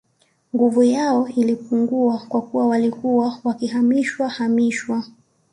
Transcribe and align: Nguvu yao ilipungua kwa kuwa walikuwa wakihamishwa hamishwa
Nguvu 0.55 0.81
yao 0.83 1.27
ilipungua 1.27 2.17
kwa 2.29 2.41
kuwa 2.41 2.67
walikuwa 2.67 3.39
wakihamishwa 3.43 4.29
hamishwa 4.29 5.03